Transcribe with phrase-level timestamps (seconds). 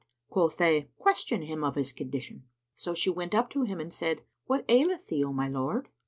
[0.31, 4.21] Quoth they, "Question him of his condition." So she went up to him and said,
[4.45, 5.89] "What aileth thee, O my lord?"